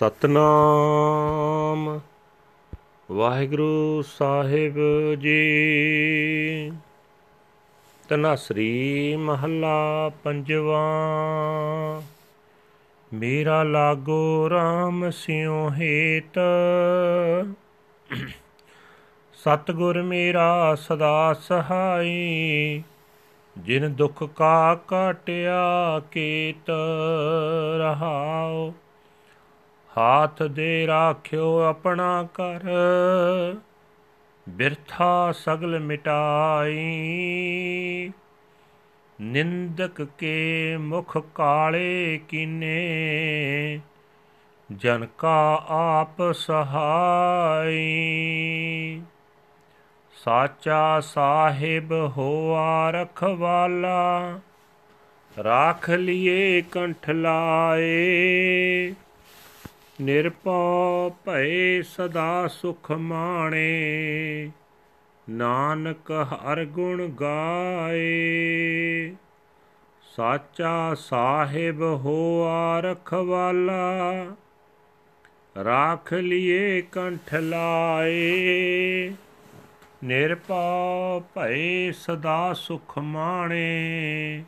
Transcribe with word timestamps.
ਸਤਨਾਮ। 0.00 2.00
ਵਾਹਿਗੁਰੂ 3.10 4.02
ਸਾਹਿਬ 4.02 5.14
ਜੀ। 5.14 6.72
ਤਨਸਰੀ 8.08 9.16
ਮਹੱਲਾ 9.16 10.10
ਪੰਜਵਾ। 10.24 12.02
ਮੇਰਾ 13.14 13.62
ਲਾਗੋ 13.62 14.48
RAM 14.48 15.12
ਸਿਉ 15.12 15.70
ਹੇਤ। 15.70 16.38
ਸਤਗੁਰ 19.34 20.02
ਮੇਰਾ 20.02 20.74
ਸਦਾ 20.74 21.32
ਸਹਾਈ। 21.32 22.82
ਜਿਨ 23.58 23.92
ਦੁਖ 23.92 24.24
ਕਾ 24.24 24.74
ਕਾਟਿਆ 24.74 26.02
ਕੀਤ 26.12 26.70
ਰਹਾਓ 27.78 28.74
ਹਾਥ 29.98 30.42
ਦੇ 30.42 30.86
ਰਾਖਿਓ 30.86 31.58
ਆਪਣਾ 31.58 32.28
ਕਰ 32.34 32.60
ਬਿਰਥਾ 34.48 35.32
ਸਗਲ 35.32 35.80
ਮਿਟਾਈ। 35.80 36.78
ਨਿੰਦਕ 39.20 40.08
ਕੇ 40.18 40.76
ਮੁਖ 40.76 41.18
ਕਾਲੇ 41.34 42.20
ਕੀਨੇ। 42.28 42.80
ਜਨ 44.72 45.06
ਕਾ 45.18 45.64
ਆਪ 45.68 46.32
ਸਹਾਈ। 46.32 47.82
ਸਾਚਾ 50.24 51.00
ਸਾਹਿਬ 51.00 51.92
ਹੋਆ 51.92 52.90
ਰਖਵਾਲਾ। 52.90 54.38
ਰਾਖ 55.44 55.90
ਲਿਏ 55.90 56.62
ਕੰਠ 56.62 57.10
ਲਾਏ। 57.10 58.94
ਨਿਰਪਉ 60.00 61.16
ਭਏ 61.24 61.82
ਸਦਾ 61.82 62.48
ਸੁਖ 62.48 62.90
ਮਾਣੇ। 62.90 64.50
ਨਾਨਕ 65.30 66.10
ਹਰ 66.10 66.64
ਗੁਣ 66.64 67.08
ਗਾਏ। 67.08 69.14
ਸਾਚਾ 70.16 70.94
ਸਾਹਿਬ 70.94 71.82
ਹੋਆ 71.82 72.80
ਰਖਵਾਲਾ। 72.80 74.26
ਰਾਖ 75.64 76.12
ਲਿਏ 76.12 76.82
ਕੰਠ 76.82 77.34
ਲਾਏ। 77.34 79.12
ਨਿਰਪਉ 80.04 81.20
ਭਏ 81.20 81.92
ਸਦਾ 81.92 82.54
ਸੁਖ 82.54 82.98
ਮਾਣੇ। 82.98 84.44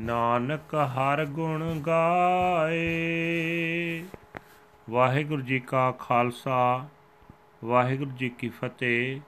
ਨਾਨਕ 0.00 0.74
ਹਰ 0.74 1.26
ਗੁਣ 1.26 1.80
ਗਾਏ। 1.80 4.02
ਵਾਹਿਗੁਰੂ 4.90 5.42
ਜੀ 5.42 5.60
ਕਾ 5.60 5.90
ਖਾਲਸਾ, 5.92 6.88
ਵਾਹਿਗੁਰੂ 7.64 8.10
ਜੀ 8.10 8.28
ਕੀ 8.28 8.48
ਫਤਿਹ। 8.48 9.20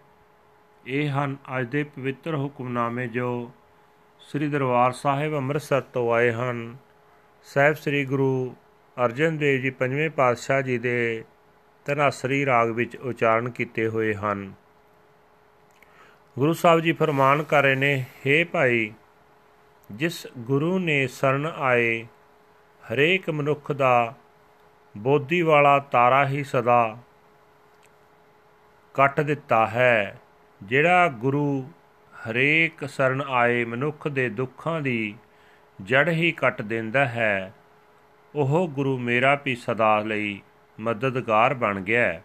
ਇਹ 0.86 1.08
ਹਨ 1.10 1.36
ਅੱਜ 1.58 1.66
ਦੇ 1.66 1.82
ਪਵਿੱਤਰ 1.84 2.34
ਹੁਕਮਨਾਮੇ 2.34 3.06
ਜੋ 3.06 3.50
ਸ੍ਰੀ 4.20 4.48
ਦਰਬਾਰ 4.48 4.92
ਸਾਹਿਬ 4.92 5.34
ਅੰਮ੍ਰਿਤਸਰ 5.34 5.80
ਤੋਂ 5.80 6.12
ਆਏ 6.14 6.32
ਹਨ। 6.32 6.76
ਸਹਿਬ 7.44 7.74
ਸ੍ਰੀ 7.74 8.04
ਗੁਰੂ 8.04 8.54
ਅਰਜਨ 9.04 9.36
ਦੇਵ 9.36 9.60
ਜੀ 9.60 9.70
ਪੰਜਵੇਂ 9.70 10.10
ਪਾਤਸ਼ਾਹ 10.10 10.62
ਜੀ 10.62 10.78
ਦੇ 10.78 11.24
ਤਨਾਸਰੀ 11.84 12.46
ਰਾਗ 12.46 12.70
ਵਿੱਚ 12.70 12.96
ਉਚਾਰਨ 12.96 13.50
ਕੀਤੇ 13.50 13.88
ਹੋਏ 13.88 14.14
ਹਨ। 14.14 14.52
ਗੁਰੂ 16.38 16.52
ਸਾਹਿਬ 16.52 16.80
ਜੀ 16.80 16.92
ਫਰਮਾਨ 16.92 17.42
ਕਰ 17.42 17.62
ਰਹੇ 17.62 17.74
ਨੇ 17.74 18.04
हे 18.26 18.46
ਭਾਈ, 18.52 18.92
ਜਿਸ 19.92 20.26
ਗੁਰੂ 20.38 20.78
ਨੇ 20.78 21.06
ਸ਼ਰਨ 21.06 21.46
ਆਏ, 21.46 22.06
ਹਰੇਕ 22.92 23.30
ਮਨੁੱਖ 23.30 23.72
ਦਾ 23.72 24.14
ਬੋਧੀ 24.96 25.42
ਵਾਲਾ 25.42 25.78
ਤਾਰਾ 25.78 26.26
ਹੀ 26.28 26.44
ਸਦਾ 26.44 26.96
ਕੱਟ 28.94 29.20
ਦਿੱਤਾ 29.20 29.66
ਹੈ। 29.66 30.18
ਜਿਹੜਾ 30.62 31.08
ਗੁਰੂ 31.08 31.70
ਹਰੇਕ 32.12 32.88
ਸਰਨ 32.88 33.22
ਆਏ 33.30 33.64
ਮਨੁੱਖ 33.64 34.08
ਦੇ 34.08 34.28
ਦੁੱਖਾਂ 34.28 34.80
ਦੀ 34.80 35.14
ਜੜ 35.82 36.08
ਹੀ 36.08 36.32
ਕੱਟ 36.32 36.62
ਦਿੰਦਾ 36.62 37.04
ਹੈ, 37.06 37.52
ਉਹ 38.34 38.68
ਗੁਰੂ 38.68 38.98
ਮੇਰਾ 38.98 39.38
ਵੀ 39.44 39.54
ਸਦਾ 39.54 39.98
ਲਈ 39.98 40.40
ਮਦਦਗਾਰ 40.80 41.54
ਬਣ 41.54 41.80
ਗਿਆ 41.80 42.20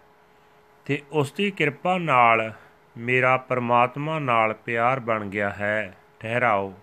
ਤੇ 0.86 1.02
ਉਸ 1.12 1.32
ਦੀ 1.34 1.52
ਕਿਰਪਾ 1.52 1.98
ਨਾਲ 1.98 2.54
ਮੇਰਾ 2.98 3.38
ਪਰਮਾਤਮਾ 3.38 4.20
ਨਾਲ 4.20 4.54
ਪਿਆਰ 4.54 5.00
ਬਣ 5.00 5.26
ਗਿਆ 5.26 5.50
ਹੈ। 5.50 5.98
ਠਹਿਰਾਓ। 6.20 6.74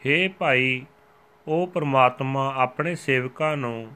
हे 0.00 0.32
ਭਾਈ, 0.38 0.86
ਉਹ 1.48 1.66
ਪਰਮਾਤਮਾ 1.66 2.52
ਆਪਣੇ 2.56 2.94
ਸੇਵਕਾਂ 2.94 3.56
ਨੂੰ 3.56 3.90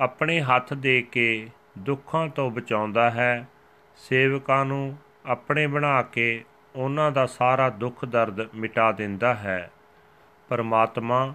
ਆਪਣੇ 0.00 0.40
ਹੱਥ 0.40 0.74
ਦੇ 0.74 1.02
ਕੇ 1.02 1.50
ਦੁੱਖਾਂ 1.78 2.28
ਤੋਂ 2.28 2.50
ਬਚਾਉਂਦਾ 2.50 3.10
ਹੈ, 3.10 3.48
ਸੇਵਕਾਂ 3.96 4.64
ਨੂੰ 4.64 4.96
ਆਪਣੇ 5.26 5.66
ਬਣਾ 5.66 6.02
ਕੇ 6.02 6.44
ਉਹਨਾਂ 6.76 7.12
ਦਾ 7.12 7.26
ਸਾਰਾ 7.26 7.70
ਦੁੱਖ 7.70 8.04
ਦਰਦ 8.04 8.54
ਮਿਟਾ 8.54 8.92
ਦਿੰਦਾ 8.92 9.34
ਹੈ। 9.34 9.70
ਪਰਮਾਤਮਾ 10.48 11.34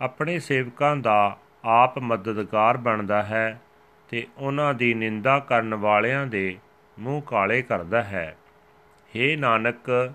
ਆਪਣੇ 0.00 0.38
ਸੇਵਕਾਂ 0.38 0.96
ਦਾ 0.96 1.36
ਆਪ 1.64 1.98
ਮਦਦਗਾਰ 1.98 2.76
ਬਣਦਾ 2.76 3.22
ਹੈ 3.22 3.60
ਤੇ 4.08 4.26
ਉਹਨਾਂ 4.38 4.74
ਦੀ 4.74 4.94
ਨਿੰਦਾ 4.94 5.38
ਕਰਨ 5.38 5.74
ਵਾਲਿਆਂ 5.74 6.26
ਦੇ 6.26 6.58
ਮੂੰਹ 6.98 7.22
ਕਾਲੇ 7.22 7.62
ਕਰਦਾ 7.62 8.02
ਹੈ। 8.02 8.36
हे 9.16 9.40
ਨਾਨਕ, 9.40 10.12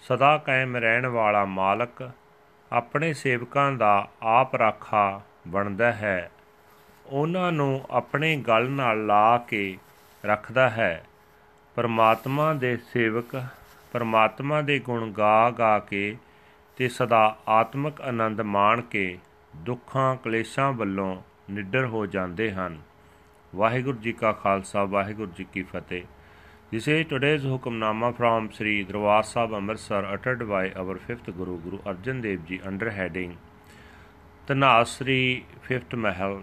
ਸਦਾ 0.00 0.38
ਕਾਇਮ 0.38 0.76
ਰਹਿਣ 0.76 1.06
ਵਾਲਾ 1.06 1.44
ਮਾਲਕ, 1.44 2.10
ਆਪਣੇ 2.72 3.12
ਸੇਵਕਾਂ 3.12 3.72
ਦਾ 3.72 4.08
ਆਪ 4.22 4.56
ਰਾਖਾ 4.56 5.20
ਬਣਦਾ 5.48 5.92
ਹੈ। 5.92 6.30
ਉਹਨਾਂ 7.06 7.52
ਨੂੰ 7.52 7.86
ਆਪਣੇ 7.90 8.36
ਗਲ 8.36 8.70
ਨਾਲ 8.70 9.06
ਲਾ 9.06 9.38
ਕੇ 9.38 9.76
ਰੱਖਦਾ 10.26 10.70
ਹੈ 10.70 11.04
ਪਰਮਾਤਮਾ 11.76 12.54
ਦੇ 12.54 12.76
ਸੇਵਕ 12.76 13.44
ਪਰਮਾਤਮਾ 13.92 14.62
ਦੇ 14.62 14.78
ਗੁਣ 14.78 15.12
ਗਾ 15.12 15.50
ਗਾ 15.50 15.78
ਕੇ 15.78 16.16
ਤੇ 16.76 16.88
ਸਦਾ 16.88 17.36
ਆਤਮਿਕ 17.48 18.00
ਆਨੰਦ 18.00 18.40
ਮਾਣ 18.40 18.80
ਕੇ 18.80 19.18
ਦੁੱਖਾਂ 19.56 20.16
ਕਲੇਸ਼ਾਂ 20.16 20.72
ਵੱਲੋਂ 20.72 21.22
ਨਿੱਡਰ 21.50 21.86
ਹੋ 21.86 22.06
ਜਾਂਦੇ 22.06 22.52
ਹਨ 22.52 22.78
ਵਾਹਿਗੁਰੂ 23.54 23.98
ਜੀ 23.98 24.12
ਕਾ 24.12 24.32
ਖਾਲਸਾ 24.32 24.84
ਵਾਹਿਗੁਰੂ 24.84 25.32
ਜੀ 25.36 25.44
ਕੀ 25.52 25.62
ਫਤਿਹ 25.62 26.02
This 26.72 26.88
is 26.88 27.06
today's 27.06 27.42
Hukamnama 27.42 28.08
from 28.16 28.50
Sri 28.50 28.84
Darbar 28.84 29.22
Sahib 29.22 29.52
Amritsar 29.52 30.04
uttered 30.04 30.40
by 30.48 30.72
our 30.72 30.96
fifth 30.98 31.26
Guru 31.26 31.60
Guru 31.60 31.78
Arjan 31.82 32.20
Dev 32.20 32.46
Ji 32.48 32.60
under 32.64 32.90
heading 32.90 33.36
Tanasri 34.48 35.44
Fifth 35.62 35.92
Mahal 35.94 36.42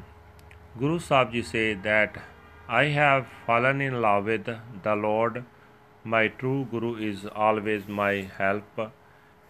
Guru 0.79 0.99
Sahib 0.99 1.33
Ji 1.33 1.41
say 1.43 1.73
that 1.73 2.17
I 2.69 2.85
have 2.97 3.27
fallen 3.45 3.81
in 3.81 4.01
love 4.01 4.25
with 4.25 4.45
the 4.83 4.95
Lord. 4.95 5.43
My 6.05 6.29
true 6.29 6.65
Guru 6.71 6.95
is 6.95 7.25
always 7.25 7.89
my 7.89 8.29
help 8.37 8.79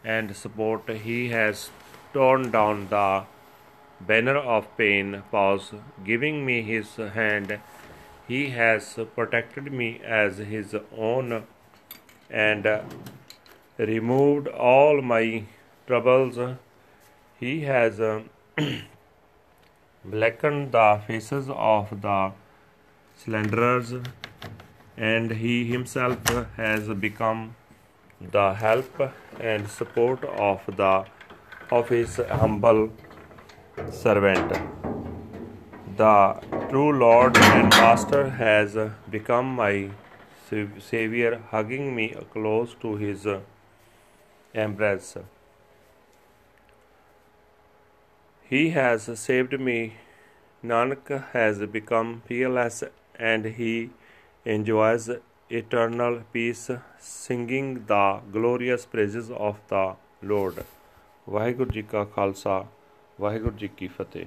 and 0.03 0.35
support. 0.35 0.89
He 0.89 1.29
has 1.29 1.69
torn 2.11 2.49
down 2.49 2.87
the 2.89 3.25
banner 3.99 4.37
of 4.37 4.75
pain, 4.77 5.21
pause, 5.29 5.71
giving 6.03 6.43
me 6.43 6.63
his 6.63 6.95
hand. 6.95 7.59
He 8.27 8.49
has 8.49 8.97
protected 9.15 9.71
me 9.71 10.01
as 10.03 10.39
his 10.39 10.75
own 10.97 11.43
and 12.31 12.67
removed 13.77 14.47
all 14.47 15.03
my 15.03 15.43
troubles. 15.85 16.39
He 17.39 17.61
has 17.61 18.01
blackened 20.03 20.71
the 20.71 21.01
faces 21.07 21.49
of 21.49 22.01
the 22.01 22.31
slanderers, 23.15 23.93
and 24.97 25.31
he 25.31 25.65
himself 25.65 26.17
has 26.57 26.87
become 26.89 27.55
the 28.19 28.53
help 28.53 29.13
and 29.39 29.67
support 29.67 30.23
of 30.23 30.61
the 30.75 31.05
of 31.71 31.89
his 31.89 32.17
humble 32.29 32.91
servant. 33.91 34.51
The 35.97 36.41
true 36.69 36.91
Lord 36.97 37.37
and 37.37 37.69
Master 37.69 38.29
has 38.29 38.75
become 39.09 39.55
my 39.55 39.91
Savior, 40.79 41.41
hugging 41.49 41.95
me 41.95 42.15
close 42.33 42.75
to 42.81 42.95
his 42.97 43.25
embrace. 44.53 45.15
He 48.50 48.70
has 48.70 49.08
saved 49.18 49.58
me. 49.60 49.96
Nanak 50.64 51.10
has 51.32 51.58
become 51.76 52.22
fearless 52.28 52.82
and 53.18 53.44
he 53.58 53.90
enjoys 54.46 55.08
eternal 55.50 56.22
peace, 56.32 56.70
singing 56.98 57.86
the 57.86 58.20
glorious 58.32 58.86
praises 58.86 59.30
of 59.30 59.60
the 59.68 59.84
Lord. 60.32 60.64
Waheguru 61.28 61.70
ji 61.70 61.82
ਕਾ 61.82 62.04
ਖਾਲਸਾ 62.04 62.64
ਵਾਹਿਗੁਰੂ 63.20 63.56
ਜੀ 63.56 63.68
ਕੀ 63.76 63.86
ਫਤਿਹ 63.98 64.26